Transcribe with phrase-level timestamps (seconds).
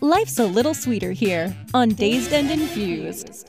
[0.00, 3.48] Life's a little sweeter here on Dazed and Infused.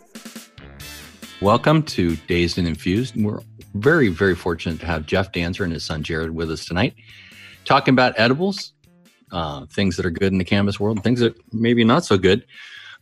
[1.42, 3.22] Welcome to Dazed and Infused.
[3.22, 3.42] We're
[3.74, 6.96] very, very fortunate to have Jeff Danzer and his son Jared with us tonight,
[7.66, 8.74] talking about edibles,
[9.34, 12.46] uh, things that are good in the cannabis world, things that maybe not so good.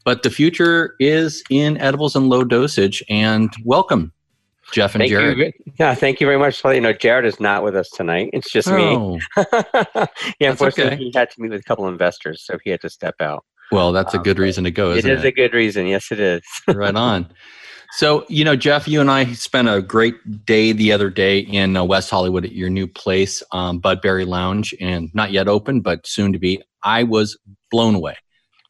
[0.06, 3.04] But the future is in edibles and low dosage.
[3.10, 4.12] And welcome,
[4.74, 5.38] Jeff and thank Jared.
[5.38, 6.64] You, yeah, thank you very much.
[6.64, 8.30] You know, Jared is not with us tonight.
[8.34, 9.22] It's just Oh, me.
[10.40, 11.04] yeah, unfortunately, okay.
[11.04, 13.46] he had to meet with a couple investors, so he had to step out.
[13.72, 15.28] well, that's a Um, good reason to go, It isn't is it?
[15.28, 15.86] a good reason.
[15.88, 16.42] Yes, it is.
[16.68, 17.32] right on.
[17.92, 21.78] So, you know, Jeff, you and I spent a great day the other day in
[21.78, 26.06] uh, West Hollywood at your new place, um, Budberry Lounge, and not yet open, but
[26.06, 26.62] soon to be.
[26.84, 27.38] I was
[27.72, 28.16] blown away.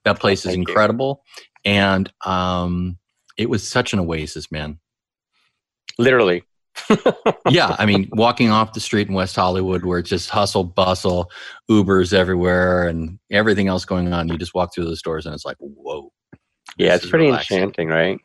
[0.04, 0.62] That place is thank you.
[0.72, 1.24] incredible.
[1.64, 2.98] And um,
[3.38, 4.80] it was such an oasis, man.
[5.98, 6.44] Literally.
[7.50, 11.32] yeah, I mean, walking off the street in West Hollywood where it's just hustle, bustle,
[11.70, 15.46] Ubers everywhere, and everything else going on, you just walk through those doors and it's
[15.46, 16.12] like, whoa.
[16.78, 17.60] Yeah, it's pretty relaxing.
[17.60, 18.20] enchanting, right?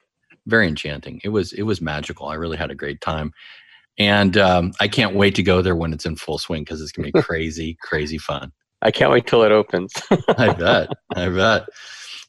[0.46, 1.20] very enchanting.
[1.24, 2.26] It was it was magical.
[2.26, 3.32] I really had a great time,
[3.98, 6.92] and um, I can't wait to go there when it's in full swing because it's
[6.92, 8.52] gonna be crazy, crazy fun.
[8.82, 9.92] I can't wait till it opens.
[10.28, 10.88] I bet.
[11.14, 11.68] I bet.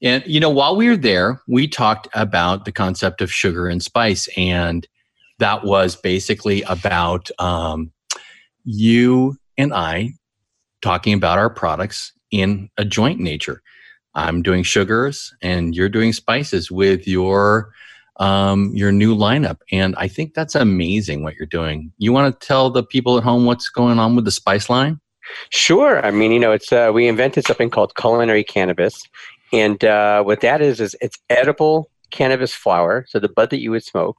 [0.01, 3.83] And you know, while we were there, we talked about the concept of sugar and
[3.83, 4.87] spice, and
[5.41, 7.91] that was basically about um,
[8.63, 10.13] you and I
[10.81, 13.61] talking about our products in a joint nature.
[14.13, 17.71] I'm doing sugars, and you're doing spices with your
[18.17, 21.91] um, your new lineup, and I think that's amazing what you're doing.
[21.97, 24.99] You want to tell the people at home what's going on with the spice line?
[25.49, 26.05] Sure.
[26.05, 29.01] I mean, you know, it's uh, we invented something called culinary cannabis,
[29.51, 33.71] and uh, what that is is it's edible cannabis flower, so the bud that you
[33.71, 34.17] would smoke.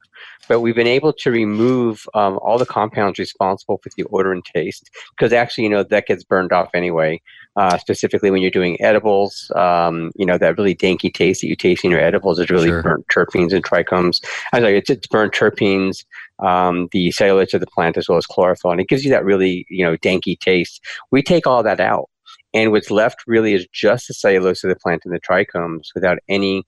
[0.48, 4.44] But we've been able to remove um, all the compounds responsible for the odor and
[4.44, 7.20] taste, because actually, you know, that gets burned off anyway.
[7.54, 11.54] Uh, specifically, when you're doing edibles, um, you know, that really danky taste that you
[11.54, 12.82] taste in your edibles is really Sure.
[12.82, 14.24] burnt terpenes and trichomes.
[14.54, 16.02] I'm sorry, it's, it's burnt terpenes,
[16.38, 19.24] um, the cellulose of the plant as well as chlorophyll, and it gives you that
[19.24, 20.80] really, you know, danky taste.
[21.10, 22.08] We take all that out,
[22.54, 26.18] and what's left really is just the cellulose of the plant and the trichomes without
[26.30, 26.64] any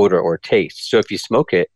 [0.00, 0.90] odor or taste.
[0.90, 1.68] So if you smoke it,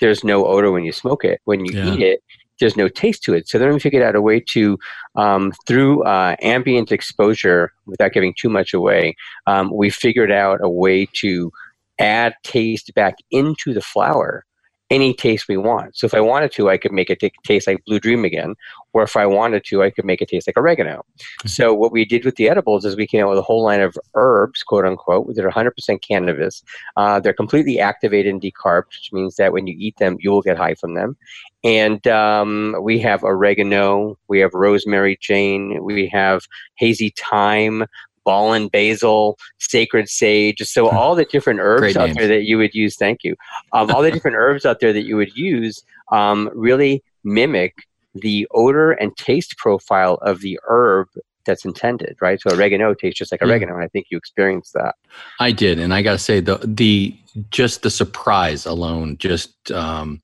[0.00, 1.38] there's no odor when you smoke it.
[1.44, 1.88] When you Yeah.
[1.90, 2.20] eat it,
[2.60, 3.48] there's no taste to it.
[3.48, 4.78] So then we figured out a way to,
[5.24, 10.70] um, through uh, ambient exposure, without giving too much away, um, we figured out a
[10.84, 11.50] way to
[11.98, 14.44] add taste back into the flower
[14.90, 15.96] any taste we want.
[15.96, 18.54] So if I wanted to, I could make it t- taste like Blue Dream again,
[18.92, 21.04] or if I wanted to, I could make it taste like oregano.
[21.46, 23.80] So what we did with the edibles is we came out with a whole line
[23.80, 26.62] of herbs, quote unquote, that are 100% cannabis.
[26.96, 30.42] Uh, they're completely activated and decarbed, which means that when you eat them, you will
[30.42, 31.16] get high from them.
[31.64, 36.42] And um, we have oregano, we have rosemary jane, we have
[36.76, 37.86] hazy thyme,
[38.24, 40.60] ball and basil, sacred sage.
[40.62, 42.96] So all the different herbs out there that you would use.
[42.96, 43.36] Thank you.
[43.72, 47.74] Um, all the different herbs out there that you would use um, really mimic
[48.14, 51.08] the odor and taste profile of the herb
[51.44, 52.40] that's intended, right?
[52.40, 53.78] So oregano tastes just like oregano.
[53.78, 54.94] I think you experienced that.
[55.40, 57.16] I did, and I got to say the the
[57.50, 60.22] just the surprise alone, just um,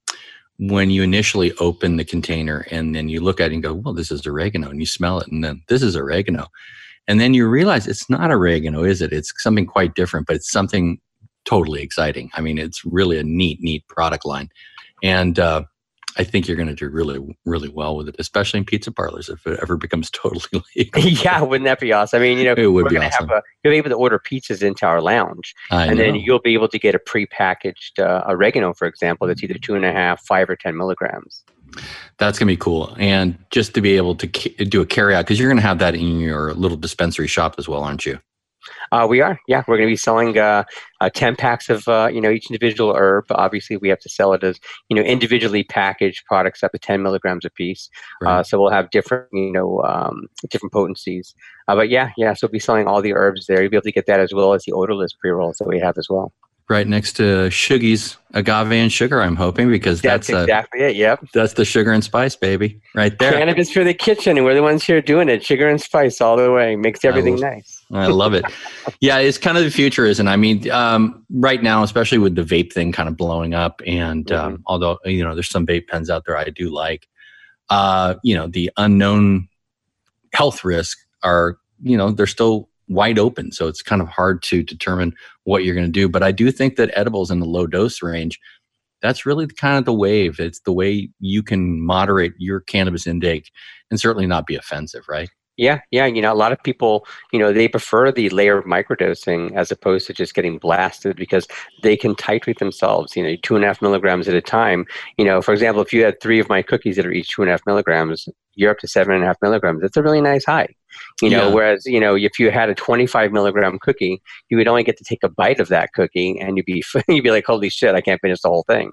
[0.59, 3.95] when you initially open the container and then you look at it and go, "Well,
[3.95, 6.47] this is oregano," and you smell it, and then this is oregano,
[7.11, 9.13] and then you realize it's not oregano, is it?
[9.13, 11.01] It's something quite different, but it's something
[11.45, 12.31] totally exciting.
[12.35, 14.49] I mean, it's really a neat, neat product line,
[15.03, 15.65] and uh,
[16.17, 19.29] I think you're going to do really, really well with it, especially in pizza parlors
[19.29, 21.03] if it ever becomes totally legal.
[21.25, 22.21] yeah, wouldn't that be awesome?
[22.21, 23.29] I mean, you know, It would we're be awesome.
[23.29, 26.05] have a you'll be able to order pizzas into our lounge, I and know.
[26.05, 29.75] then you'll be able to get a prepackaged uh, oregano, for example, that's either two
[29.75, 31.43] and a half, five, or ten milligrams.
[32.19, 35.39] That's gonna be cool, and just to be able to do a carry out because
[35.39, 38.19] you're gonna have that in your little dispensary shop as well, aren't you?
[38.93, 39.63] Uh, we are, yeah.
[39.67, 40.65] We're going to be selling uh,
[41.01, 43.25] uh, ten packs of uh, you know each individual herb.
[43.31, 47.03] Obviously, we have to sell it as you know individually packaged products up to ten
[47.03, 47.89] milligrams a piece.
[48.23, 48.47] Uh, Right.
[48.47, 51.35] so we'll have different you know um, different potencies.
[51.69, 52.35] Uh, but yeah, yeah.
[52.35, 53.63] So we'll be selling all the herbs there.
[53.63, 55.79] You'll be able to get that as well as the odorless pre rolls that we
[55.81, 56.33] have as well.
[56.71, 59.21] Right next to Shoogies agave and sugar.
[59.21, 60.95] I'm hoping because That's, that's, uh, exactly it.
[60.95, 61.25] Yep.
[61.35, 63.33] that's the sugar and spice baby right there.
[63.33, 65.45] Cannabis for the kitchen, and we're the ones here doing it.
[65.45, 67.85] Sugar and spice all the way makes everything love- nice.
[67.93, 68.45] I love it.
[69.01, 70.31] yeah, it's kind of the future, isn't it?
[70.31, 74.27] I mean, um, right now, especially with the vape thing kind of blowing up, and
[74.27, 74.55] mm-hmm.
[74.55, 77.09] um, although you know, there's some vape pens out there I do like.
[77.69, 79.49] Uh, you know, the unknown
[80.33, 84.63] health risks are, you know, they're still wide open, so it's kind of hard to
[84.63, 85.15] determine
[85.51, 86.09] what you're going to do.
[86.09, 88.39] But I do think that edibles in the low dose range,
[89.03, 90.39] that's really kind of the wave.
[90.39, 93.51] It's the way you can moderate your cannabis intake
[93.91, 95.29] and certainly not be offensive, right?
[95.61, 96.07] Yeah, yeah.
[96.07, 100.07] You know, a lot of people, you know, they prefer the layered microdosing as opposed
[100.07, 101.47] to just getting blasted because
[101.83, 104.87] they can titrate themselves, you know, two and a half milligrams at a time.
[105.19, 107.43] You know, for example, if you had three of my cookies that are each two
[107.43, 109.83] and a half milligrams, you're up to seven and a half milligrams.
[109.83, 110.69] That's a really nice high.
[111.21, 111.55] You know, yeah.
[111.55, 115.05] whereas, you know, if you had a 25 milligram cookie, you would only get to
[115.05, 118.01] take a bite of that cookie and you'd be, you'd be like, holy shit, I
[118.01, 118.93] can't finish the whole thing.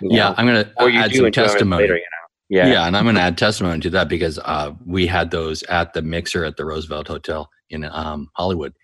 [0.00, 0.16] You know?
[0.16, 1.82] Yeah, I'm going to add some testimony.
[1.82, 2.17] Later, you know?
[2.48, 2.66] Yeah.
[2.68, 2.86] Yeah.
[2.86, 6.02] And I'm going to add testimony to that because uh, we had those at the
[6.02, 8.74] mixer at the Roosevelt Hotel in um, Hollywood.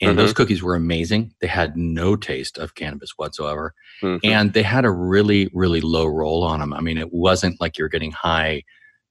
[0.00, 0.18] And mm-hmm.
[0.18, 1.34] those cookies were amazing.
[1.40, 3.74] They had no taste of cannabis whatsoever.
[4.02, 4.30] Mm-hmm.
[4.30, 6.72] And they had a really, really low roll on them.
[6.72, 8.62] I mean, it wasn't like you're getting high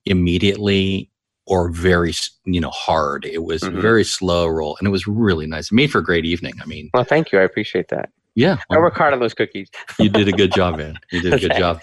[0.06, 1.12] immediately
[1.46, 2.14] or very,
[2.46, 3.26] you know, hard.
[3.26, 3.82] It was mm-hmm.
[3.82, 5.72] very slow roll and it was really nice.
[5.72, 6.54] Made for a great evening.
[6.62, 7.40] I mean, well, thank you.
[7.40, 8.10] I appreciate that.
[8.40, 8.58] Yeah.
[8.70, 9.70] I work hard on those cookies.
[10.00, 10.98] you did a good job, man.
[11.12, 11.82] You did a good job.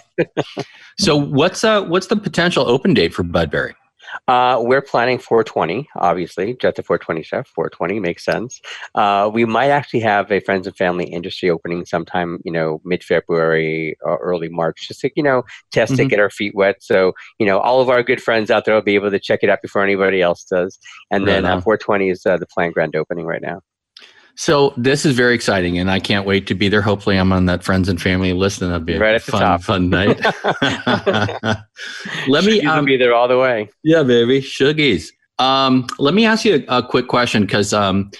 [0.97, 3.75] So what's uh what's the potential open date for Budberry?
[4.27, 6.55] Uh, we're planning 420, obviously.
[6.55, 8.59] Jeff the 420 chef, 420 makes sense.
[8.95, 13.03] Uh, we might actually have a friends and family industry opening sometime, you know, mid
[13.03, 16.03] February or early March, just to, you know, test mm-hmm.
[16.03, 16.77] it, get our feet wet.
[16.81, 19.41] So, you know, all of our good friends out there will be able to check
[19.43, 20.79] it out before anybody else does.
[21.11, 23.61] And then uh, 420 is uh, the planned grand opening right now.
[24.37, 26.81] So this is very exciting, and I can't wait to be there.
[26.81, 29.89] Hopefully, I'm on that friends and family list, and that'll be right a fun, fun
[29.89, 30.19] night.
[32.27, 33.67] let me um, be there all the way.
[33.83, 35.09] Yeah, baby, Shoogies.
[35.39, 38.11] Um, let me ask you a, a quick question because um,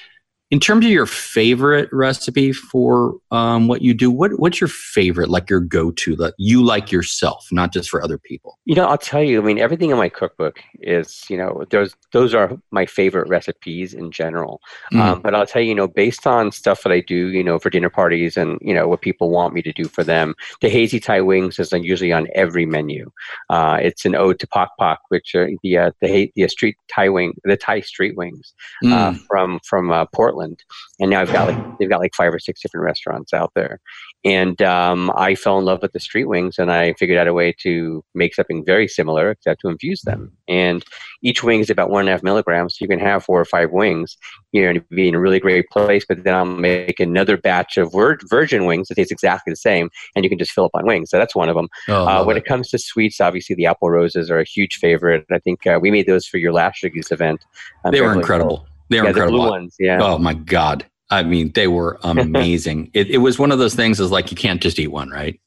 [0.50, 5.30] in terms of your favorite recipe for um, what you do what, what's your favorite
[5.30, 8.98] like your go-to that you like yourself not just for other people you know i'll
[8.98, 12.86] tell you i mean everything in my cookbook is you know those those are my
[12.86, 14.62] favorite recipes in general
[14.94, 15.00] mm.
[15.00, 17.60] um, but i'll tell you you know based on stuff that i do you know
[17.60, 20.70] for dinner parties and you know what people want me to do for them the
[20.70, 23.10] hazy thai wings is usually on every menu
[23.50, 27.10] uh, it's an ode to pok pok which are the uh, the, the street thai
[27.10, 28.54] wing the thai street wings
[28.86, 28.94] uh, mm.
[28.94, 30.64] uh, from from uh, portland Portland,
[31.00, 33.80] and now I've got like they've got like five or six different restaurants out there.
[34.26, 37.34] And um, I fell in love with the street wings, and I figured out a
[37.34, 40.32] way to make something very similar, except to infuse them.
[40.48, 40.84] And
[41.22, 42.78] each wing is about one and a half milligrams.
[42.78, 44.18] So you can have four or five wings,
[44.52, 46.06] you know, and be in a really great place.
[46.08, 49.90] But then I'll make another batch of vir- virgin wings that taste exactly the same,
[50.16, 51.10] and you can just fill up on wings.
[51.10, 51.70] So that's one of them.
[51.88, 52.46] Oh, uh, when it.
[52.48, 55.26] comes to sweets, obviously the apple roses are a huge favorite.
[55.32, 57.46] I think uh, we made those for your last Shoogies event.
[57.84, 58.66] Um, they were incredible.
[58.90, 58.96] Cool.
[58.96, 59.38] They were yeah, incredible.
[59.38, 60.00] The blue ones, yeah.
[60.02, 60.86] Oh my god!
[61.10, 62.92] I mean, they were amazing.
[62.94, 64.00] it, it was one of those things.
[64.00, 65.40] Is like you can't just eat one, right?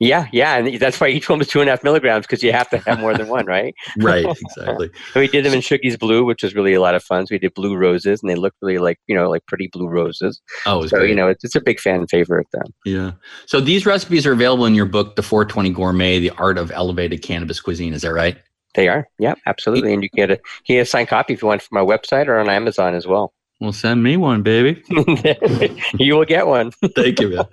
[0.00, 2.52] Yeah, yeah, and that's why each one was two and a half milligrams because you
[2.52, 3.74] have to have more than one, right?
[3.98, 4.24] right,
[4.56, 4.90] exactly.
[5.12, 7.26] so we did them in Shoogies Blue, which was really a lot of fun.
[7.26, 9.88] So we did blue roses, and they looked really like you know like pretty blue
[9.88, 10.40] roses.
[10.66, 11.10] Oh, so great.
[11.10, 12.72] you know it's, it's a big fan favorite then.
[12.84, 13.12] Yeah.
[13.46, 17.22] So these recipes are available in your book, The 420 Gourmet: The Art of Elevated
[17.22, 17.94] Cannabis Cuisine.
[17.94, 18.36] Is that right?
[18.74, 19.08] They are.
[19.18, 19.92] Yeah, absolutely.
[19.92, 21.84] And you can get a, you get a signed copy if you want from our
[21.84, 23.32] website or on Amazon as well.
[23.60, 24.82] Well, send me one, baby.
[25.98, 26.72] you will get one.
[26.96, 27.46] Thank you, man.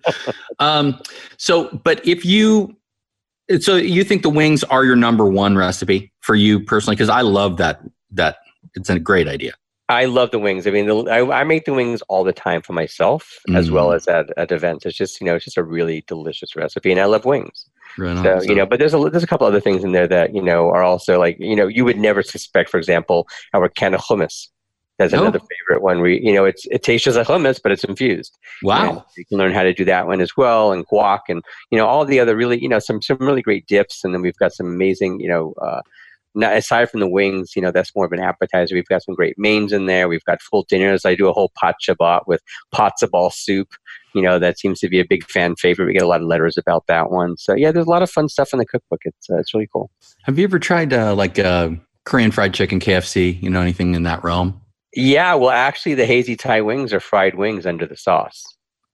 [0.60, 1.00] Um,
[1.38, 2.76] so, but if you,
[3.60, 6.96] so you think the wings are your number one recipe for you personally?
[6.96, 7.82] Because I love that.
[8.12, 8.38] That
[8.76, 9.54] it's a great idea.
[9.92, 10.66] I love the wings.
[10.68, 13.58] I mean, the, I, I, make the wings all the time for myself mm.
[13.58, 13.96] as well mm.
[13.96, 14.86] as at, at events.
[14.86, 17.66] It's just you know, it's just a really delicious recipe, and I love wings.
[17.98, 20.08] Right so, so, you know, but there's a there's a couple other things in there
[20.08, 22.70] that you know are also like you know you would never suspect.
[22.70, 24.48] For example, our can of hummus.
[24.98, 25.22] That's oh.
[25.22, 26.02] another favorite one.
[26.02, 28.38] We you know it's it tastes just like hummus, but it's infused.
[28.64, 28.82] Wow!
[28.82, 31.42] You, know, you, can learn how to do that one as well, and guac, and
[31.72, 34.22] you know all the other really you know some some really great dips, and then
[34.22, 35.54] we've got some amazing you know.
[35.62, 35.82] Uh,
[36.34, 38.74] not, aside from the wings, you know, that's more of an appetizer.
[38.74, 40.08] We've got some great mains in there.
[40.08, 41.04] We've got full dinners.
[41.04, 43.68] I do a whole pot shabbat with pots of ball soup
[44.14, 45.86] you know that seems to be a big fan favorite.
[45.86, 47.38] We get a lot of letters about that one.
[47.38, 49.02] So yeah, there's a lot of fun stuff in the cookbook.
[49.06, 49.90] It's uh, it's really cool.
[50.24, 51.72] Have you ever tried uh, like uh,
[52.06, 53.42] Korean fried chicken, KFC?
[53.42, 54.60] You know anything in that realm?
[54.94, 58.44] Yeah, well, actually, the hazy Thai wings are fried wings under the sauce.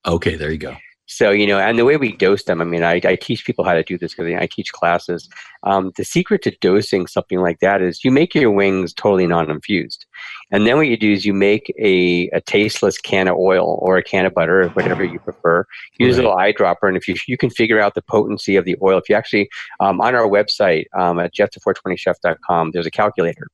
[0.05, 0.77] Okay, there you go.
[1.07, 3.63] So, you know, and the way we dose them, I mean, I, I teach people
[3.63, 5.29] how to do this because I teach classes.
[5.63, 9.49] Um, the secret to dosing something like that is you make your wings totally non
[9.49, 10.05] infused.
[10.51, 14.65] And then what you do is you make a, a tasteless cannaoil or a cannabutter,
[14.65, 15.65] or whatever you prefer.
[15.99, 16.25] Use right.
[16.25, 16.87] a little eyedropper.
[16.87, 19.49] And if you, you can figure out the potency of the oil, if you actually,
[19.79, 23.47] um, on our website um, at jeffthe420chef.com, there's a calculator.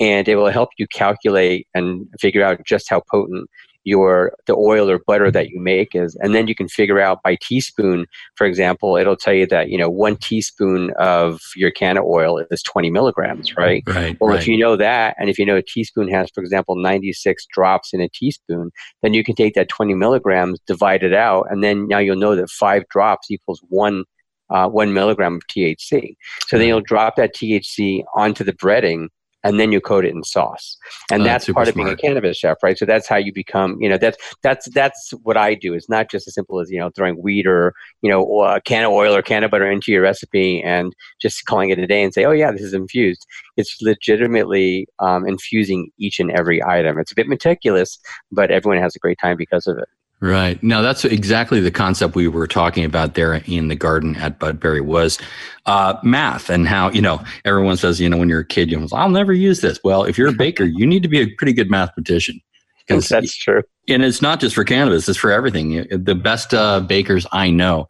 [0.00, 3.48] and it will help you calculate and figure out just how potent
[3.84, 7.22] your the oil or butter that you make is and then you can figure out
[7.22, 12.44] by teaspoon for example it'll tell you that you know one teaspoon of your cannaoil
[12.50, 13.82] is 20 milligrams right?
[13.86, 14.40] Right well right.
[14.40, 17.92] if you know that and if you know a teaspoon has for example 96 drops
[17.92, 18.70] in a teaspoon
[19.02, 22.34] then you can take that 20 milligrams divide it out and then now you'll know
[22.34, 24.04] that five drops equals one
[24.50, 26.14] uh, one milligram of thc
[26.46, 29.08] so then you'll drop that thc onto the breading
[29.44, 30.76] and then you coat it in sauce.
[31.12, 32.76] And Oh, that's part of being a cannabis chef right?
[32.76, 35.74] So that's how you become you know that's that's that's what i do.
[35.74, 38.60] It's not just as simple as you know throwing wheat or you know or a
[38.60, 42.32] cannaoil or cannabutter into your recipe and just calling it a day and say oh
[42.32, 43.26] yeah this is infused.
[43.56, 46.98] It's legitimately um, infusing each and every item.
[46.98, 47.98] It's a bit meticulous
[48.32, 49.88] but everyone has a great time because of it
[50.24, 50.62] Right.
[50.62, 54.80] No, that's exactly the concept we were talking about there in the garden at Budberry
[54.80, 55.18] was
[55.66, 58.80] uh, math and how, you know, everyone says, you know, when you're a kid, you
[58.80, 59.78] know, I'll never use this.
[59.84, 62.40] Well, if you're a baker, you need to be a pretty good mathematician.
[62.88, 65.86] that's true and it's not just for cannabis, it's for everything.
[65.90, 67.86] The best uh, bakers I know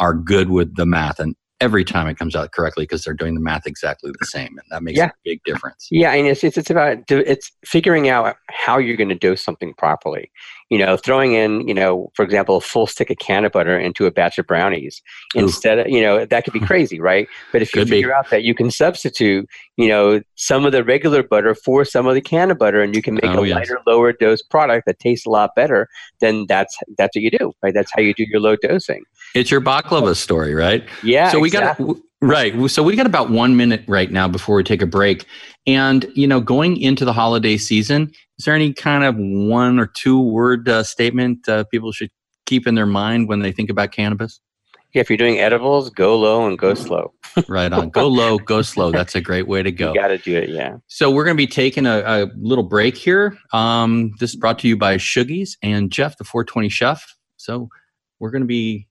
[0.00, 3.34] are good with the math and every time it comes out correctly because they're doing
[3.34, 4.48] the math exactly the same.
[4.48, 5.06] And that makes Yeah.
[5.06, 5.88] a big difference.
[5.90, 9.72] Yeah, and it's it's, it's about it's figuring out how you're going to dose something
[9.74, 10.30] properly.
[10.68, 14.10] You know, throwing in, you know, for example, a full stick of cannabutter into a
[14.10, 15.00] batch of brownies
[15.36, 15.40] Ooh.
[15.40, 17.28] instead of, you know, that could be crazy, right?
[17.52, 17.96] But if you Could be.
[17.98, 22.08] figure out that you can substitute, you know, some of the regular butter for some
[22.08, 23.54] of the cannabutter, and you can make Oh, a yes.
[23.54, 25.88] lighter, lower dose product that tastes a lot better,
[26.20, 27.72] then that's that's what you do, right?
[27.72, 29.04] That's how you do your low dosing.
[29.36, 30.84] It's your baklava story, right?
[31.04, 31.30] Yeah.
[31.30, 31.86] so we exactly.
[31.86, 35.26] got right so we got about one minute right now before we take a break
[35.66, 39.86] and you know going into the holiday season is there any kind of one or
[39.86, 42.10] two word uh, statement uh, people should
[42.46, 44.40] keep in their mind when they think about cannabis
[44.94, 47.12] Yeah, if you're doing edibles, go low and go slow.
[47.48, 50.18] right on go low go slow that's a great way to go You got to
[50.18, 50.48] do it.
[50.50, 50.76] Yeah.
[50.86, 54.58] so we're going to be taking a, a little break here um, this is brought
[54.60, 57.68] to you by Shoogies and jeff the 420 chef so
[58.20, 58.85] we're going to be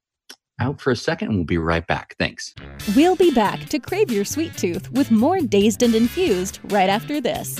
[0.60, 2.54] out for a second and we'll be right back thanks
[2.96, 7.20] We'll be back to crave your sweet tooth with more Dazed and Infused right after
[7.20, 7.60] this.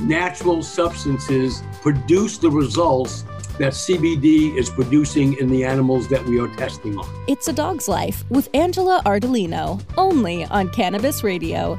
[0.00, 3.22] natural substances produce the results
[3.58, 7.24] that CBD is producing in the animals that we are testing on.
[7.26, 11.78] It's a Dog's Life with Angela Ardolino, only on Cannabis Radio.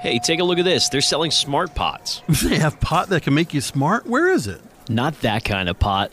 [0.00, 0.88] Hey, take a look at this.
[0.88, 2.22] They're selling smart pots.
[2.44, 4.06] They have pot that can make you smart?
[4.06, 4.60] Where is it?
[4.88, 6.12] Not that kind of pot.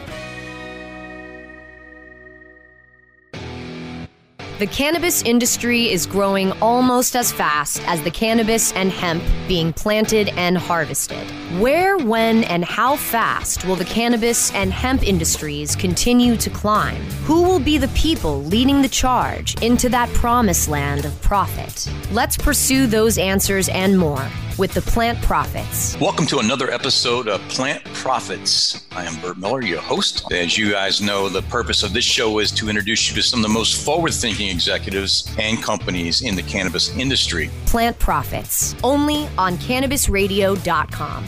[4.61, 10.27] The cannabis industry is growing almost as fast as the cannabis and hemp being planted
[10.37, 11.27] and harvested.
[11.59, 17.01] Where, when, and how fast will the cannabis and hemp industries continue to climb?
[17.25, 21.91] Who will be the people leading the charge into that promised land of profit?
[22.11, 25.99] Let's pursue those answers and more with the Plant Profits.
[25.99, 28.85] Welcome to another episode of Plant Profits.
[28.91, 30.31] I am Bert Miller, your host.
[30.31, 33.39] As you guys know, the purpose of this show is to introduce you to some
[33.39, 37.49] of the most forward thinking executives and companies in the cannabis industry.
[37.65, 41.25] Plant Profits, only on cannabisradio.com.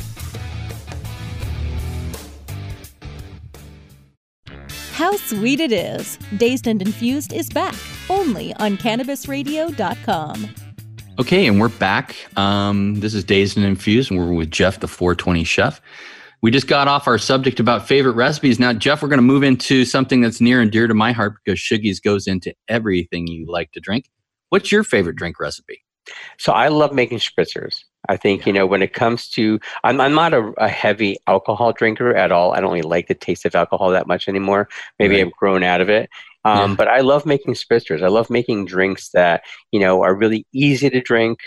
[4.93, 6.19] How sweet it is!
[6.37, 7.75] Dazed and Infused is back,
[8.09, 10.49] only on cannabisradio.com.
[11.19, 12.15] Okay, and we're back.
[12.37, 15.79] Um, this is Dazed and Infused, and we're with Jeff, the 420 chef.
[16.41, 18.59] We just got off our subject about favorite recipes.
[18.59, 21.35] Now, Jeff, we're going to move into something that's near and dear to my heart
[21.45, 24.09] because Shoogies goes into everything you like to drink.
[24.49, 25.83] What's your favorite drink recipe?
[26.39, 27.83] So I love making spritzers.
[28.09, 28.47] I think yeah.
[28.47, 32.33] you know when it comes to I'm I'm not a, a, heavy alcohol drinker at
[32.33, 32.53] all.
[32.53, 34.67] I don't really like the taste of alcohol that much anymore.
[34.99, 35.27] Maybe right.
[35.27, 36.09] I've grown out of it.
[36.45, 36.75] Um, yeah.
[36.75, 38.03] But I love making spritzers.
[38.03, 41.39] I love making drinks that you know are really easy to drink.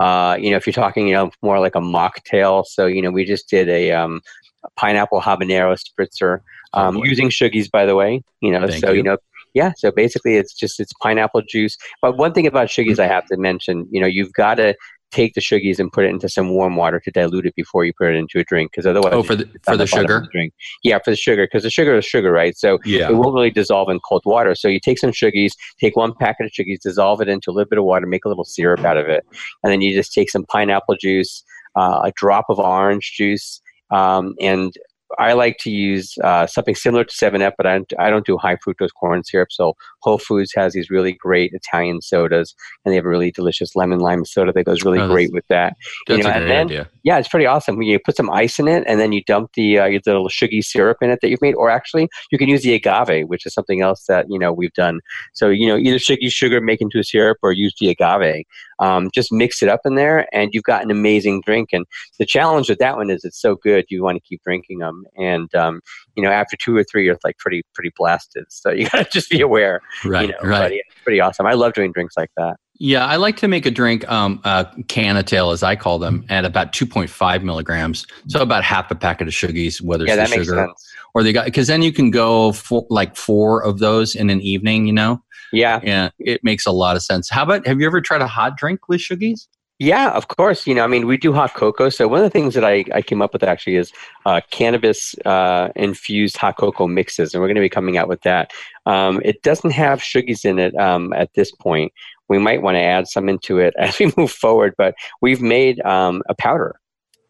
[0.00, 2.64] Uh, you know, if you're talking, you know, more like a mocktail.
[2.66, 4.20] So you know, we just did a, um,
[4.64, 6.40] a pineapple habanero spritzer
[6.74, 8.22] oh, um, oh using Shoogies, by the way.
[8.40, 8.98] You know, Thank so you.
[8.98, 9.18] you know,
[9.54, 9.72] yeah.
[9.76, 11.76] So basically, it's just it's pineapple juice.
[12.00, 14.74] But one thing about Shoogies I have to mention, you know, you've got to
[15.12, 17.92] take the Shoogies and put it into some warm water to dilute it before you
[17.92, 20.26] put it into a drink because otherwise oh for the for the, sugar?
[20.32, 20.52] drink.
[20.82, 22.56] Yeah for the sugar because the sugar is sugar right?
[22.56, 23.08] So yeah.
[23.08, 24.54] it won't really dissolve in cold water.
[24.54, 27.68] So you take some Shoogies take one packet of Shoogies dissolve it into a little
[27.68, 29.24] bit of water make a little syrup out of it
[29.62, 31.44] and then you just take some pineapple juice
[31.76, 34.72] uh, a drop of orange juice um, and
[35.18, 38.26] I like to use uh, something similar to 7 Up, but I, don't, I don't
[38.26, 39.52] do high fructose corn syrup.
[39.52, 42.54] So Whole Foods has these really great Italian sodas,
[42.84, 45.46] and they have a really delicious lemon lime soda that goes really oh, great with
[45.48, 45.76] that.
[46.06, 46.90] That's you know, a great then, idea.
[47.02, 47.80] Yeah, it's pretty awesome.
[47.82, 50.62] You put some ice in it, and then you dump the uh, your little sugary
[50.62, 53.54] syrup in it that you've made, or actually you can use the agave, which is
[53.54, 55.00] something else that you know we've done.
[55.34, 58.44] So you know either sugary sugar make into a syrup, or use the agave.
[58.82, 61.68] Um, just mix it up in there, and you've got an amazing drink.
[61.72, 61.86] And
[62.18, 65.04] the challenge with that one is it's so good, you want to keep drinking them.
[65.16, 65.80] And um,
[66.16, 68.44] you know, after two or three, you're like pretty pretty blasted.
[68.48, 69.80] So you got to just be aware.
[70.04, 70.28] Right.
[70.28, 70.72] You know, right.
[70.72, 71.46] It's pretty awesome.
[71.46, 72.56] I love doing drinks like that.
[72.84, 76.44] Yeah, I like to make a drink, um, uh, Cannatail as I call them, at
[76.44, 78.04] about 2.5 milligrams.
[78.26, 80.68] So about half a packet of Shoogies, whether yeah, it's the sugar
[81.14, 84.40] or they got because then you can go for like four of those in an
[84.40, 84.88] evening.
[84.88, 85.22] You know.
[85.52, 85.78] Yeah.
[85.84, 87.30] Yeah, it makes a lot of sense.
[87.30, 89.46] How about have you ever tried a hot drink with Shoogies?
[89.82, 90.64] Yeah, of course.
[90.64, 91.88] You know, I mean, we do hot cocoa.
[91.88, 93.92] So one of the things that I, I came up with actually is
[94.24, 98.22] uh, cannabis uh, infused hot cocoa mixes, and we're going to be coming out with
[98.22, 98.52] that.
[98.86, 101.92] Um, it doesn't have Shoogies in it um, at this point.
[102.28, 105.80] We might want to add some into it as we move forward, but we've made
[105.80, 106.76] um, a powder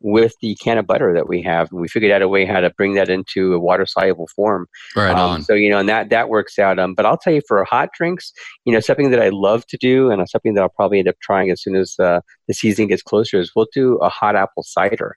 [0.03, 1.71] with the cannabutter that we have.
[1.71, 4.67] And we figured out a way how to bring that into a water soluble form.
[4.97, 5.43] Right um, on.
[5.43, 6.79] So, you know, and that, that works out.
[6.79, 8.33] Um, but I'll tell you for hot drinks,
[8.65, 11.17] you know, something that I love to do and something that I'll probably end up
[11.23, 14.63] trying as soon as uh, the season gets closer is we'll do a hot apple
[14.63, 15.17] cider.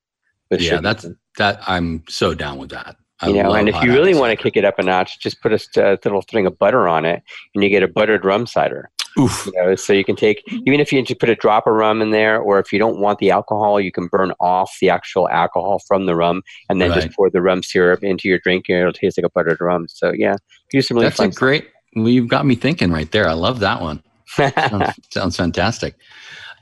[0.62, 1.60] yeah, that's that.
[1.68, 2.98] I'm so down with that.
[3.22, 5.42] I you know, and if you really want to kick it up a notch, just
[5.42, 7.24] put a, a little thing of butter on it,
[7.56, 8.92] and you get a buttered rum cider.
[9.18, 9.46] Oof.
[9.46, 12.02] You know, so you can take even if you just put a drop of rum
[12.02, 15.30] in there, or if you don't want the alcohol, you can burn off the actual
[15.30, 17.02] alcohol from the rum, and then right.
[17.02, 19.88] just pour the rum syrup into your drink, and it'll taste like a buttered rum.
[19.88, 20.36] So yeah,
[20.72, 21.70] do some really That's a great.
[21.96, 23.28] Well, you've got me thinking right there.
[23.28, 24.04] I love that one.
[24.28, 25.96] sounds, sounds fantastic.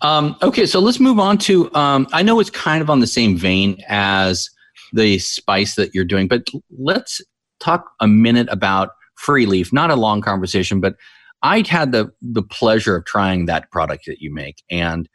[0.01, 1.73] Um, okay, so let's move on to.
[1.73, 4.49] Um, I know it's kind of on the same vein as
[4.91, 7.19] the spice that you're doing, but let's
[7.59, 9.73] talk a minute about Free Leaf.
[9.73, 10.95] Not a long conversation, but
[11.43, 15.07] I had the the pleasure of trying that product that you make, and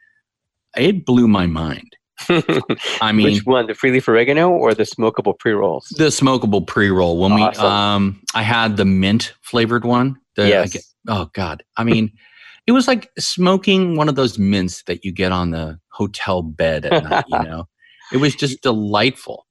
[0.77, 1.95] it blew my mind.
[3.01, 5.87] I mean, which one, the free leaf oregano or the smokable pre rolls?
[5.97, 7.17] The smokable pre roll.
[7.17, 7.63] When awesome.
[7.63, 10.17] we, um, I had the mint flavored one.
[10.35, 10.71] The, yes.
[10.71, 12.11] Get, oh God, I mean,
[12.67, 16.85] it was like smoking one of those mints that you get on the hotel bed
[16.85, 17.25] at night.
[17.27, 17.67] You know,
[18.13, 19.47] it was just delightful.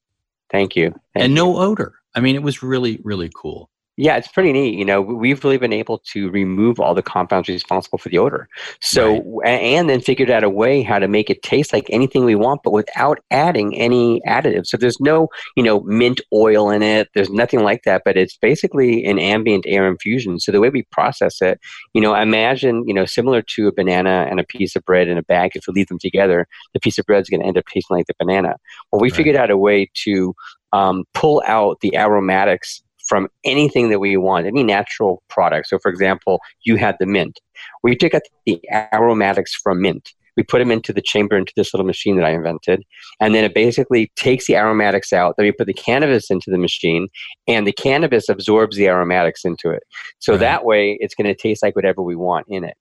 [0.50, 0.90] Thank you.
[1.14, 1.94] Thank and no odor.
[2.14, 3.70] I mean, it was really, really cool.
[4.00, 4.78] Yeah, it's pretty neat.
[4.78, 8.48] You know, we've really been able to remove all the compounds responsible for the odor.
[8.80, 9.60] So, right.
[9.60, 12.62] and then figured out a way how to make it taste like anything we want,
[12.62, 14.68] but without adding any additives.
[14.68, 17.08] So there's no, you know, mint oil in it.
[17.16, 20.38] There's nothing like that, but it's basically an ambient air infusion.
[20.38, 21.58] So the way we process it,
[21.92, 25.18] you know, imagine, you know, similar to a banana and a piece of bread in
[25.18, 25.56] a bag.
[25.56, 27.96] If you leave them together, the piece of bread is going to end up tasting
[27.96, 28.54] like the banana.
[28.92, 29.16] Well, we right.
[29.16, 30.36] figured out a way to
[30.72, 35.68] um, pull out the aromatics from anything that we want, any natural product.
[35.68, 37.40] So, for example, you had the mint.
[37.82, 38.60] We took out the
[38.92, 40.12] aromatics from mint.
[40.36, 42.84] We put them into the chamber into this little machine that I invented,
[43.18, 45.34] and then it basically takes the aromatics out.
[45.36, 47.08] Then we put the cannabis into the machine,
[47.48, 49.82] and the cannabis absorbs the aromatics into it.
[50.20, 50.40] So right.
[50.40, 52.76] that way, it's going to taste like whatever we want in it.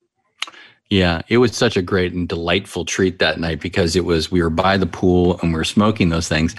[0.89, 4.41] Yeah, it was such a great and delightful treat that night because it was we
[4.41, 6.55] were by the pool and we were smoking those things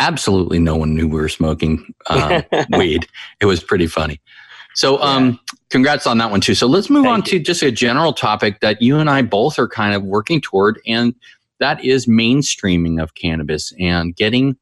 [0.00, 2.42] absolutely no one knew we were smoking uh,
[2.76, 3.06] weed.
[3.40, 4.20] It was pretty funny.
[4.74, 6.54] So, um, congrats on that one too.
[6.54, 7.38] So let's move Thank on you.
[7.38, 10.80] to just a general topic that you and I both are kind of working toward,
[10.86, 11.14] and
[11.58, 14.56] that is mainstreaming of cannabis and getting,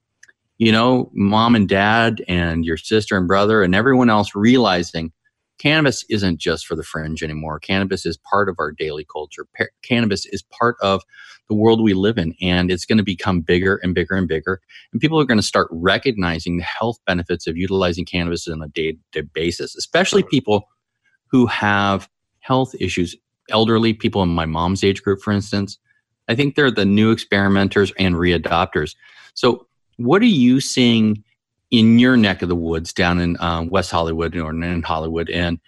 [0.59, 5.13] you know, mom and dad and your sister and brother and everyone else realizing
[5.59, 7.59] cannabis isn't just for the fringe anymore.
[7.59, 9.47] Cannabis is part of our daily culture.
[9.57, 11.03] Pa- cannabis is part of
[11.49, 14.61] the world we live in, and it's going to become bigger and bigger and bigger.
[14.93, 18.69] And people are going to start recognizing the health benefits of utilizing cannabis on a
[18.69, 20.69] day to day basis, especially people
[21.31, 22.09] who have
[22.41, 23.17] health issues
[23.51, 25.79] elderly people in my mom's age group, for instance,
[26.29, 28.95] I think they're the new experimenters and readopters.
[29.35, 29.67] So,
[29.97, 31.25] what are you seeing
[31.71, 35.31] in your neck of the woods down in um, West Hollywood or in Hollywood?
[35.31, 35.59] And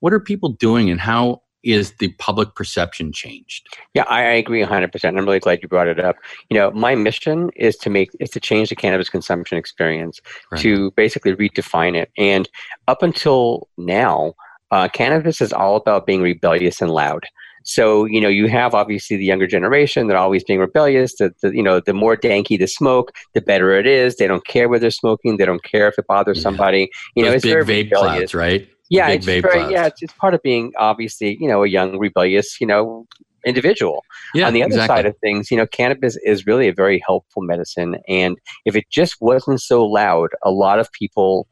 [0.00, 3.66] what are people doing and how is the public perception changed?
[3.94, 5.04] Yeah, I, I agree 100%.
[5.04, 6.16] I'm really glad you brought it up.
[6.50, 10.60] You know, my mission is to make is to change the cannabis consumption experience, right.
[10.60, 12.10] to basically redefine it.
[12.16, 12.48] And
[12.86, 14.34] up until now,
[14.70, 17.24] uh, cannabis is all about being rebellious and loud.
[17.68, 21.14] So you know you have obviously the younger generation; they're always being rebellious.
[21.16, 24.16] The, the, you know the more danky the smoke, the better it is.
[24.16, 25.36] They don't care where they're smoking.
[25.36, 26.42] They don't care if it bothers yeah.
[26.44, 26.90] somebody.
[27.14, 28.32] You Those know, it's big very vape rebellious.
[28.32, 28.68] clouds, right?
[28.88, 32.58] Yeah, it's very, yeah, it's, it's part of being obviously you know a young rebellious
[32.58, 33.06] you know
[33.44, 34.02] individual.
[34.34, 34.96] Yeah, On the other exactly.
[34.96, 38.86] side of things, you know, cannabis is really a very helpful medicine, and if it
[38.90, 41.46] just wasn't so loud, a lot of people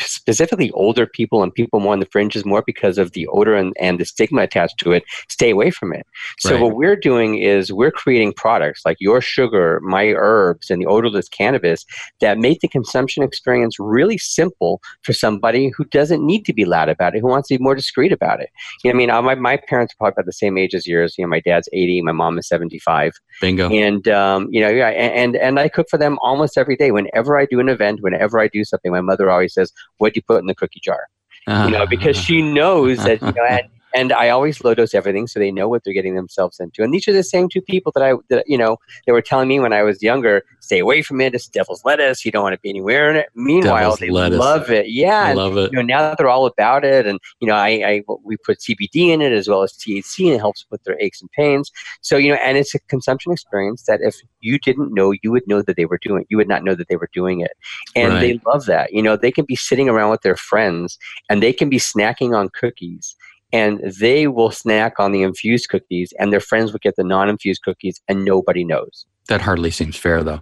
[0.00, 3.74] specifically older people and people more on the fringes more because of the odor and,
[3.78, 5.04] and the stigma attached to it.
[5.28, 6.06] Stay away from it.
[6.38, 6.62] So right.
[6.62, 11.28] what we're doing is we're creating products like your sugar my herbs and the odorless
[11.28, 11.84] cannabis
[12.20, 16.88] that make the consumption experience really simple for somebody who doesn't need to be loud
[16.88, 18.50] about it who wants to be more discreet about it.
[18.84, 21.14] You know, i mean my, my parents are probably about the same age as yours.
[21.16, 23.70] You know my dad's 80 my mom is 75 bingo.
[23.70, 26.90] And um, you know yeah and, and and i cook for them almost every day.
[26.90, 30.18] Whenever i do an event whenever i do something my mother always says what do
[30.18, 31.06] you put in the cookie jar?
[31.46, 31.66] Uh-huh.
[31.66, 35.26] You know, because she knows that, you know, and, and I always low dose everything
[35.26, 36.82] so they know what they're getting themselves into.
[36.82, 38.76] And these are the same two people that I, that, you know,
[39.06, 41.34] they were telling me when I was younger, stay away from it.
[41.34, 42.24] It's devil's lettuce.
[42.24, 43.28] You don't want to be anywhere in it.
[43.34, 44.38] Meanwhile, devil's they lettuce.
[44.38, 44.88] love it.
[44.88, 45.72] Yeah, I love it.
[45.72, 48.58] You know, now that they're all about it, and you know, I, I we put
[48.58, 51.70] CBD in it as well as THC, and it helps with their aches and pains.
[52.00, 55.46] So you know, and it's a consumption experience that if you didn't know, you would
[55.46, 56.24] know that they were doing.
[56.28, 57.52] You would not know that they were doing it,
[57.96, 58.20] and right.
[58.20, 58.92] they love that.
[58.92, 60.98] You know, they can be sitting around with their friends,
[61.28, 63.16] and they can be snacking on cookies
[63.52, 67.62] and they will snack on the infused cookies and their friends will get the non-infused
[67.62, 69.06] cookies and nobody knows.
[69.28, 70.40] That hardly seems fair though.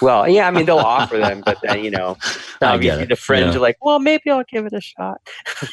[0.00, 2.16] Well yeah i mean they'll offer them but then you know
[2.62, 3.58] obviously the friends yeah.
[3.58, 5.20] are like well maybe i'll give it a shot.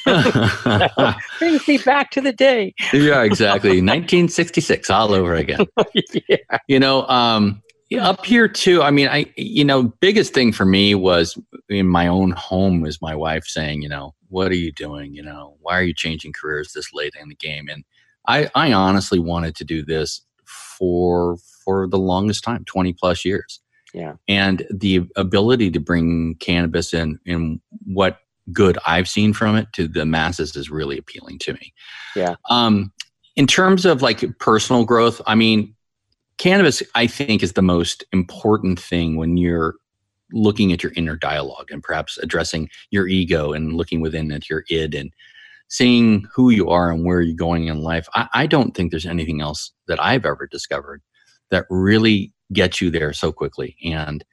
[1.40, 2.74] Brings me back to the day.
[2.92, 3.70] Yeah exactly.
[3.70, 5.66] 1966 all over again.
[6.28, 6.38] Yeah.
[6.68, 7.62] you know um,
[8.02, 12.08] up here too i mean i you know biggest thing for me was in my
[12.08, 15.14] own home was my wife saying you know what are you doing?
[15.14, 17.68] You know why are you changing careers this late in the game?
[17.70, 17.84] And
[18.28, 23.60] i i honestly wanted to do this for for the longest time 20 plus years.
[23.94, 24.14] Yeah.
[24.28, 28.20] And the ability to bring cannabis in and what
[28.52, 31.74] good i've seen from it to the masses is really appealing to me.
[32.16, 32.36] Yeah.
[32.50, 32.92] Um
[33.36, 35.76] in terms of like personal growth i mean
[36.38, 39.76] cannabis i think is the most important thing when you're
[40.32, 44.64] looking at your inner dialogue and perhaps addressing your ego and looking within at your
[44.70, 45.12] id and
[45.68, 49.06] seeing who you are and where you're going in life I, I don't think there's
[49.06, 51.02] anything else that i've ever discovered
[51.52, 54.24] that really gets you there so quickly and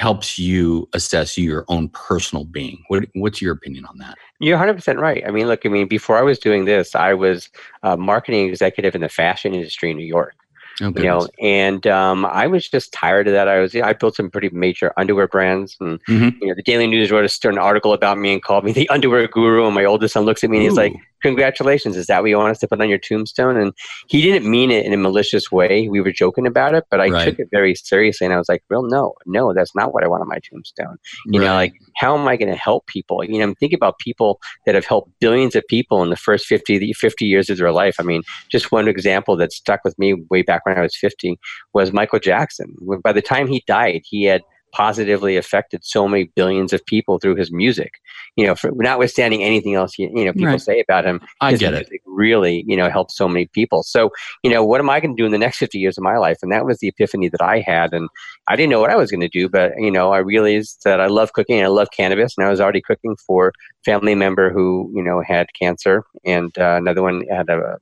[0.00, 2.82] helps you assess your own personal being.
[2.88, 4.16] What, what's your opinion on that?
[4.38, 5.22] You're 100% right.
[5.26, 7.50] I mean, look, I mean, before I was doing this, I was
[7.82, 10.34] a marketing executive in the fashion industry in New York.
[10.80, 13.48] Oh, you know, and um, I was just tired of that.
[13.48, 16.38] I was, I built some pretty major underwear brands, and mm-hmm.
[16.40, 18.88] you know, the Daily News wrote a stern article about me and called me the
[18.90, 19.66] underwear guru.
[19.66, 21.96] And my oldest son looks at me and he's like, congratulations.
[21.96, 23.56] Is that what you want us to put on your tombstone?
[23.56, 23.72] And
[24.08, 25.88] he didn't mean it in a malicious way.
[25.88, 27.24] We were joking about it but i right.
[27.24, 30.08] took it very seriously and i was like well no no that's not what i
[30.08, 30.98] want on my tombstone.
[31.26, 31.46] You right.
[31.46, 33.24] know like how am i going to help people?
[33.24, 36.46] You know i'm thinking about people that have helped billions of people in the first
[36.46, 37.96] 50 50 years of their life.
[37.98, 41.38] I mean just one example that stuck with me way back when i was 50
[41.72, 42.74] was michael jackson.
[43.02, 47.36] By the time he died he had positively affected so many billions of people through
[47.36, 47.94] his music.
[48.36, 50.60] You know, for, notwithstanding anything else you, you know people right.
[50.60, 51.88] say about him, I get it.
[52.06, 53.82] Really, you know, helped so many people.
[53.82, 54.10] So,
[54.42, 56.16] you know, what am I going to do in the next fifty years of my
[56.16, 56.38] life?
[56.42, 58.08] And that was the epiphany that I had, and
[58.48, 61.00] I didn't know what I was going to do, but you know, I realized that
[61.00, 63.52] I love cooking and I love cannabis, and I was already cooking for
[63.84, 67.78] family member who you know had cancer, and uh, another one had a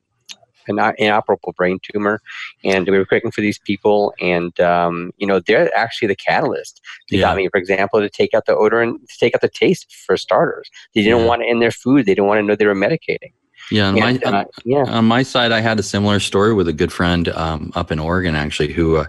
[0.69, 2.21] an inoperable brain tumor,
[2.65, 6.81] and we were cooking for these people, and um, you know they're actually the catalyst.
[7.11, 7.23] They yeah.
[7.23, 9.95] got me, for example, to take out the odor and to take out the taste
[10.07, 10.71] for starters.
[10.95, 11.27] They didn't yeah.
[11.27, 12.07] want it in their food.
[12.07, 13.33] They didn't want to know they were medicating.
[13.71, 14.85] Yeah, on and, my uh, yeah.
[14.85, 17.99] on my side, I had a similar story with a good friend um, up in
[17.99, 19.07] Oregon, actually, who uh,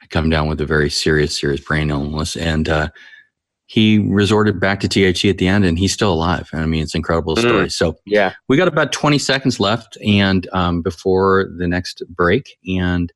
[0.00, 2.88] had come down with a very serious, serious brain illness, and uh,
[3.72, 6.50] he resorted back to THC at the end and he's still alive.
[6.52, 7.48] I mean, it's an incredible mm-hmm.
[7.48, 7.70] story.
[7.70, 12.58] So yeah, we got about 20 seconds left and um, before the next break.
[12.68, 13.10] And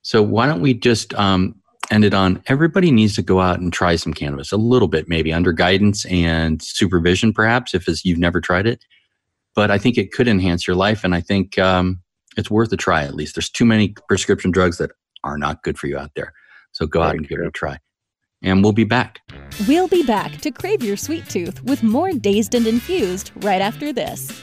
[0.00, 1.54] so why don't we just um,
[1.90, 5.10] end it on everybody needs to go out and try some cannabis a little bit,
[5.10, 8.82] maybe under guidance and supervision, perhaps if you've never tried it.
[9.54, 11.04] But I think it could enhance your life.
[11.04, 12.00] And I think, um,
[12.38, 13.34] it's worth a try at least.
[13.34, 14.90] There's too many prescription drugs that
[15.22, 16.32] are not good for you out there.
[16.72, 17.76] So go out and give it a try.
[18.42, 19.18] And we'll be back.
[19.68, 23.92] We'll be back to crave your sweet tooth with more Dazed and Infused right after
[23.92, 24.42] this.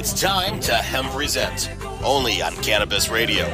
[0.00, 1.70] It's time to Hemp Present,
[2.02, 3.44] only on Cannabis Radio.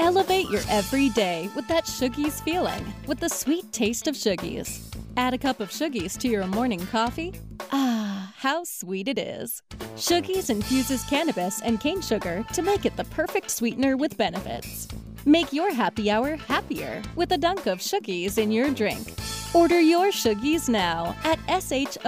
[0.00, 4.92] Elevate your everyday with that Shoogies feeling with the sweet taste of Shoogies.
[5.16, 7.32] Add a cup of Shoogies to your morning coffee.
[7.70, 9.62] Ah, how sweet it is.
[9.94, 14.88] Shoogies infuses cannabis and cane sugar to make it the perfect sweetener with benefits.
[15.24, 19.14] Make your happy hour happier with a dunk of Shoogies in your drink.
[19.54, 22.00] Order your Shoogies now at S-H-O-O-G-I-E-S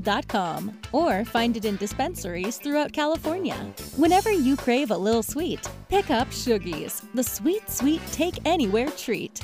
[0.00, 3.56] dot com or find it in dispensaries throughout California.
[3.96, 9.40] Whenever you crave a little sweet, pick up Shoogies, the sweet, sweet take anywhere treat.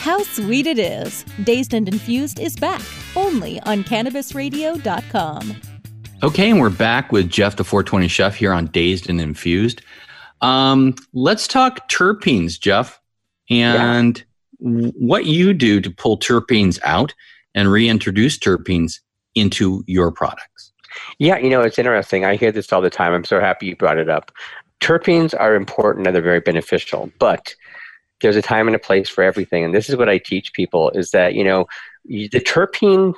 [0.00, 1.24] How sweet it is!
[1.44, 2.82] Dazed and Infused is back
[3.16, 5.73] only on CannabisRadio.com.
[6.24, 9.82] Okay, and we're back with Jeff, the 420 chef, here on Dazed and Infused.
[10.40, 12.98] Um, let's talk terpenes, Jeff,
[13.50, 14.24] and
[14.58, 14.88] yeah.
[14.96, 17.12] what you do to pull terpenes out
[17.54, 19.00] and reintroduce terpenes
[19.34, 20.72] into your products.
[21.18, 22.24] Yeah, you know, it's interesting.
[22.24, 23.12] I hear this all the time.
[23.12, 24.32] I'm so happy you brought it up.
[24.80, 27.54] Terpenes are important and they're very beneficial, but
[28.22, 29.62] there's a time and a place for everything.
[29.62, 31.66] And this is what I teach people is that, you know,
[32.06, 33.12] the terpene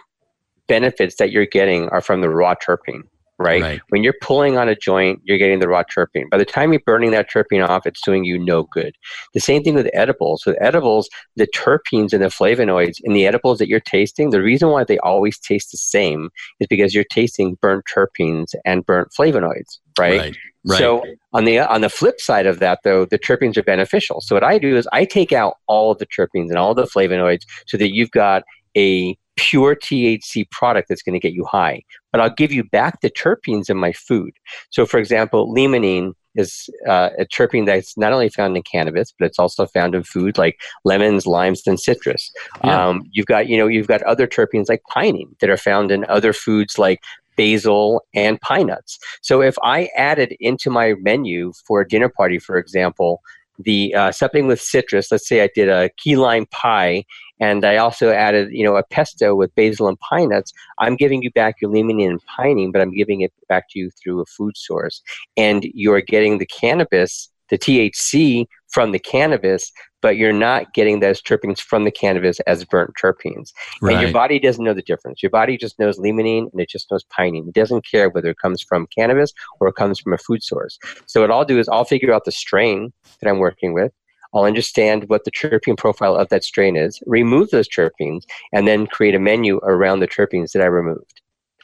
[0.68, 3.02] benefits that you're getting are from the raw terpene.
[3.38, 3.60] Right?
[3.60, 3.80] right?
[3.90, 6.30] When you're pulling on a joint, you're getting the raw terpene.
[6.30, 8.96] By the time you're burning that terpene off, it's doing you no good.
[9.34, 10.46] The same thing with edibles.
[10.46, 14.70] With edibles, the terpenes and the flavonoids in the edibles that you're tasting, the reason
[14.70, 19.80] why they always taste the same is because you're tasting burnt terpenes and burnt flavonoids,
[19.98, 20.18] right?
[20.18, 20.36] right.
[20.68, 20.78] Right.
[20.78, 24.20] So on the on the flip side of that, though, the terpenes are beneficial.
[24.20, 26.86] So what I do is I take out all of the terpenes and all the
[26.86, 28.42] flavonoids, so that you've got
[28.76, 31.82] a pure THC product that's going to get you high.
[32.10, 34.32] But I'll give you back the terpenes in my food.
[34.70, 39.26] So, for example, limonene is uh, a terpene that's not only found in cannabis, but
[39.26, 42.30] it's also found in food like lemons, limes, and citrus.
[42.64, 42.88] Yeah.
[42.88, 46.04] Um, you've got, you know, you've got other terpenes like pinene that are found in
[46.08, 47.00] other foods like
[47.36, 48.98] basil and pine nuts.
[49.22, 53.20] So if I added into my menu for a dinner party, for example,
[53.58, 55.10] the uh, something with citrus.
[55.10, 57.04] Let's say I did a key lime pie,
[57.40, 60.52] and I also added, you know, a pesto with basil and pine nuts.
[60.78, 63.90] I'm giving you back your limonene and pinene, but I'm giving it back to you
[63.90, 65.02] through a food source,
[65.36, 71.22] and you're getting the cannabis, the THC from the cannabis, but you're not getting those
[71.22, 73.52] terpenes from the cannabis as burnt terpenes.
[73.80, 73.94] Right.
[73.94, 75.22] And your body doesn't know the difference.
[75.22, 77.48] Your body just knows limonene and it just knows pinene.
[77.48, 80.78] It doesn't care whether it comes from cannabis or it comes from a food source.
[81.06, 83.92] So what I'll do is I'll figure out the strain that I'm working with.
[84.34, 88.86] I'll understand what the terpene profile of that strain is, remove those terpenes, and then
[88.86, 91.22] create a menu around the terpenes that I removed.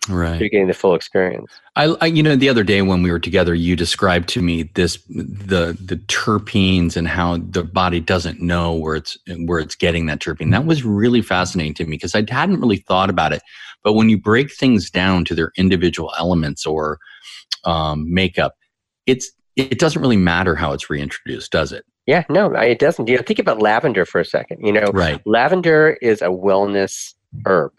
[0.09, 0.41] Right.
[0.41, 1.53] You're getting the full experience.
[1.77, 4.65] I, I, you know, the other day when we were together, you described to me
[4.75, 10.07] this the the terpenes and how the body doesn't know where it's where it's getting
[10.07, 10.51] that terpene.
[10.51, 13.43] That was really fascinating to me because I hadn't really thought about it.
[13.85, 16.99] But when you break things down to their individual elements or
[17.65, 18.55] um, makeup,
[19.07, 21.85] it's it doesn't really matter how it's reintroduced, does it?
[22.07, 23.09] Yeah, no, it doesn't.
[23.09, 24.67] You know, think about lavender for a second.
[24.67, 25.21] You know, right.
[25.27, 27.15] lavender is a wellness
[27.47, 27.73] herb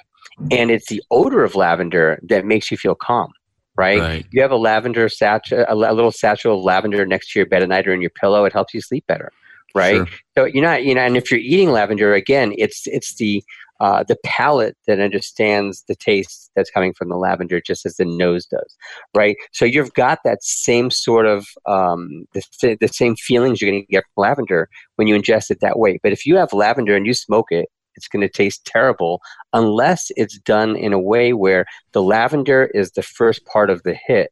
[0.51, 3.31] and it's the odor of lavender that makes you feel calm.
[3.75, 3.99] Right?
[3.99, 4.25] Right.
[4.31, 7.69] You have a lavender satchel, a, little satchel of lavender next to your bed at
[7.69, 8.45] night or in your pillow.
[8.45, 9.31] It helps you sleep better.
[9.73, 9.95] Right?
[9.95, 10.07] Sure.
[10.37, 13.43] So you're not, you know, and if you're eating lavender, again, it's it's the
[13.83, 18.05] uh, the palate that understands the taste that's coming from the lavender, just as the
[18.05, 18.77] nose does,
[19.13, 19.35] right?
[19.51, 23.91] So you've got that same sort of um, the, the same feelings you're going to
[23.91, 25.99] get from lavender when you ingest it that way.
[26.01, 29.21] But if you have lavender and you smoke it, it's going to taste terrible
[29.53, 33.97] unless it's done in a way where the lavender is the first part of the
[34.05, 34.31] hit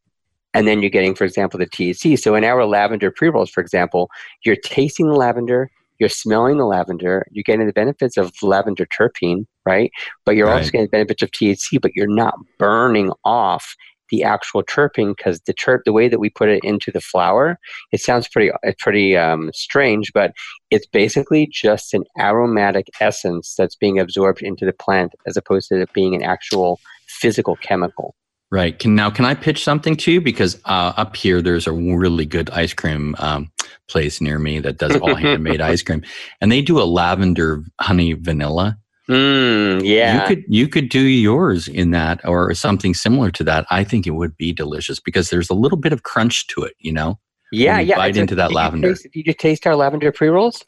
[0.54, 2.19] and then you're getting, for example, the THC.
[2.19, 4.10] So in our lavender pre rolls, for example,
[4.43, 5.69] you're tasting the lavender,
[6.00, 9.91] you're smelling the lavender, you're getting the benefits of lavender terpene, right?
[10.26, 13.76] But you're also getting the benefits of THC, but you're not burning off
[14.12, 17.58] the actual terpene because the terp, the way that we put it into the flower,
[17.91, 20.34] it sounds pretty, it's pretty um, strange, but
[20.69, 25.82] it's basically just an aromatic essence that's being absorbed into the plant as opposed to
[25.82, 28.15] it being an actual physical chemical.
[28.52, 28.78] Right.
[28.78, 30.19] Can now can I pitch something to you?
[30.19, 33.50] Because uh, up here there's a really good ice cream um,
[33.88, 36.04] place near me that does all handmade ice cream,
[36.41, 38.78] and they do a lavender honey vanilla.
[39.12, 40.21] Mm, yeah.
[40.21, 43.65] You could you could do yours in that or something similar to that.
[43.69, 46.74] I think it would be delicious because there's a little bit of crunch to it.
[46.80, 47.19] You know.
[47.52, 47.95] Yeah, you yeah.
[47.97, 48.89] Bite into that did you lavender.
[48.89, 50.63] taste- did you taste our lavender pre rolls?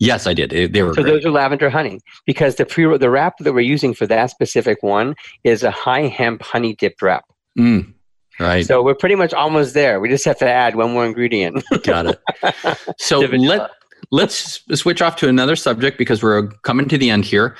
[0.00, 0.50] Yes, I did.
[0.50, 1.10] They, they were So great.
[1.12, 4.82] those are lavender honey because the pre the wrap that we're using for that specific
[4.82, 5.14] one
[5.44, 7.24] is a high hemp honey dipped wrap.
[7.58, 7.94] Mm,
[8.40, 8.64] right.
[8.66, 10.00] So we're pretty much almost there.
[10.00, 11.62] We just have to add one more ingredient.
[11.84, 12.20] Got it.
[12.98, 13.70] So let
[14.10, 17.56] let's switch off to another subject because we're coming to the end here.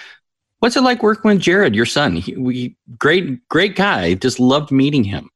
[0.60, 2.16] What's it like working with Jared, your son?
[2.16, 4.14] He, we great great guy.
[4.14, 5.30] Just loved meeting him.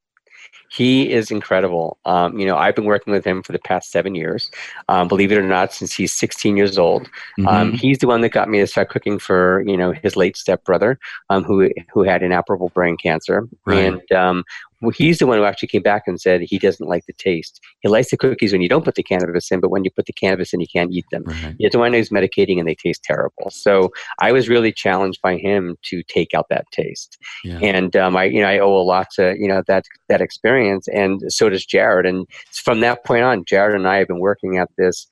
[0.70, 1.98] He is incredible.
[2.06, 4.50] Um, you know, I've been working with him for the past seven years.
[4.88, 7.10] Um, believe it or not, since he's 16 years old.
[7.46, 7.74] Um, Mhm.
[7.76, 10.98] he's the one that got me to start cooking for you know his late stepbrother,
[11.28, 13.92] um, who who had inoperable brain cancer, Right.
[13.92, 14.44] and um,
[14.83, 17.61] well, he's the one who actually came back and said he doesn't like the taste.
[17.81, 20.07] He likes the cookies when you don't put the cannabis in, but when you put
[20.07, 21.23] the cannabis in, you can't eat them.
[21.25, 21.55] Right.
[21.59, 23.51] He's the one who's medicating and they taste terrible.
[23.51, 23.90] So
[24.21, 27.59] I was really challenged by him to take out that taste Yeah.
[27.59, 30.88] and um, I, you know, I owe a lot to you know that that experience,
[30.88, 32.05] and so does Jared.
[32.07, 35.07] And from that point on, Jared and I have been working at this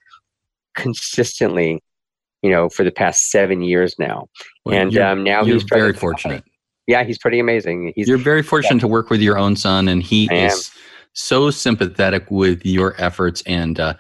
[0.77, 1.83] consistently,
[2.43, 4.27] you know, for the past seven years now.
[4.65, 6.45] Well, and um, now he's very fortunate.
[6.87, 7.93] Yeah, he's pretty amazing.
[7.95, 10.49] He's You're very fortunate to work with your own son, and he I am.
[10.51, 10.71] is
[11.13, 13.95] so sympathetic with your efforts, and uh,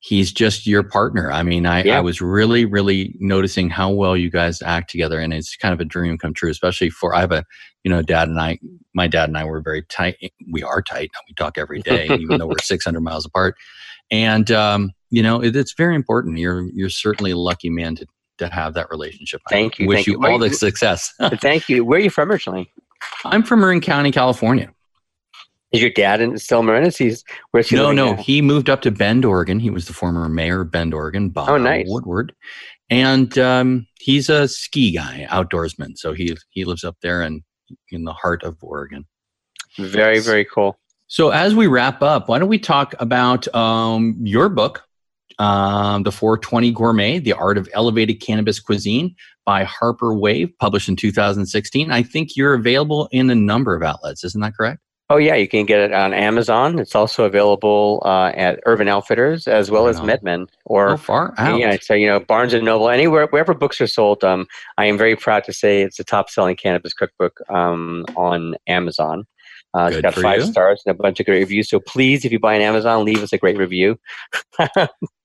[0.00, 1.32] he's just your partner.
[1.32, 1.98] I mean, I, Yeah.
[1.98, 5.80] I was really, really noticing how well you guys act together, and it's kind of
[5.80, 6.50] a dream come true.
[6.50, 7.44] Especially for I have a,
[7.84, 8.58] you know, dad and I.
[8.94, 10.16] My dad and I were very tight.
[10.52, 11.10] We are tight.
[11.28, 13.56] We talk every day, even though we're 600 miles apart.
[14.10, 16.38] And um, you know, it, it's very important.
[16.38, 18.06] You're you're certainly a lucky man to
[18.48, 19.40] to have that relationship.
[19.48, 19.86] Thank you.
[19.86, 20.26] I Wish thank you you.
[20.26, 21.12] All the success.
[21.40, 21.84] Thank you.
[21.84, 22.72] Where are you from originally?
[23.24, 24.72] I'm from Marin County, California.
[25.72, 26.98] Is your dad in still Marinus?
[26.98, 28.12] He's where's he No, no.
[28.14, 28.22] now?
[28.22, 29.58] He moved up to Bend, Oregon.
[29.58, 31.86] He was the former mayor of Bend, Oregon, Bob Oh, nice.
[31.88, 32.34] Woodward.
[32.90, 35.96] And um, he's a ski guy, outdoorsman.
[35.96, 37.42] So he he lives up there and
[37.90, 39.06] in the heart of Oregon.
[39.78, 40.78] Very, very cool.
[41.06, 44.84] So as we wrap up, why don't we talk about um, your book,
[45.38, 49.14] um, The 420 Gourmet: The Art of Elevated Cannabis Cuisine
[49.44, 51.90] by Harper Wave, published in 2016.
[51.90, 54.24] I think you're available in a number of outlets.
[54.24, 54.80] Isn't that correct?
[55.10, 56.78] Oh yeah, you can get it on Amazon.
[56.78, 60.06] It's also available uh, at Urban Outfitters as well as Wow.
[60.06, 61.58] MedMen or Oh, far out.
[61.60, 64.24] Yeah, so you know Barnes and Noble, anywhere wherever books are sold.
[64.24, 64.46] Um,
[64.78, 69.24] I am very proud to say it's the top-selling cannabis cookbook um, on Amazon.
[69.74, 70.46] Uh, it's got five you.
[70.46, 71.70] stars and a bunch of great reviews.
[71.70, 73.98] So please, if you buy on Amazon, leave us a great review.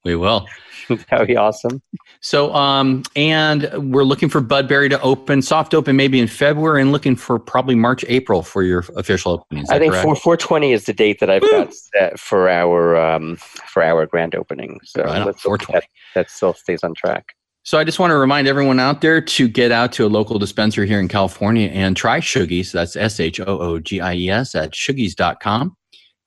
[0.07, 0.47] We will.
[0.87, 1.81] that would be awesome.
[2.21, 6.93] So, um, and we're looking for Budberry to open, soft open maybe in February, and
[6.93, 9.65] looking for probably March, April for your official opening.
[9.69, 10.05] I think correct?
[10.05, 14.05] four four twenty is the date that I've got set for our um, for our
[14.05, 14.79] grand opening.
[14.85, 15.83] So Right on, let's hope that,
[16.15, 17.35] that still stays on track.
[17.67, 20.39] So I just want to remind everyone out there to get out to a local
[20.39, 22.71] dispenser here in California and try Shoogies.
[22.71, 25.75] That's S H O O G I E S at shoogies.com.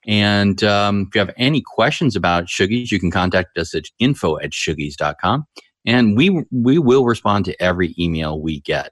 [0.05, 4.37] And um, if you have any questions about Shoogies, you can contact us at info
[4.37, 5.47] at shoogies.com.
[5.83, 8.91] And we, we will respond to every email we get.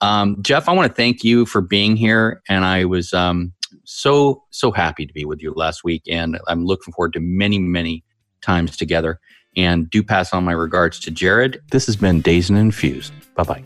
[0.00, 2.40] Um, Jeff, I want to thank you for being here.
[2.48, 3.52] And I was um,
[3.82, 6.04] so, so happy to be with you last week.
[6.08, 8.04] And I'm looking forward to many, many
[8.42, 9.18] times together.
[9.56, 11.60] And do pass on my regards to Jared.
[11.70, 13.12] This has been Dazed and Infused.
[13.34, 13.62] Bye bye.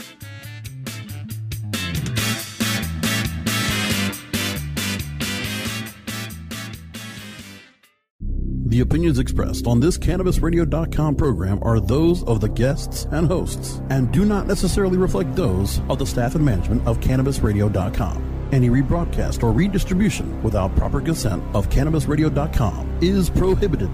[8.75, 14.11] The opinions expressed on this CannabisRadio.com program are those of the guests and hosts and
[14.11, 18.49] do not necessarily reflect those of the staff and management of CannabisRadio.com.
[18.51, 23.91] Any rebroadcast or redistribution without proper consent of CannabisRadio.com is prohibited.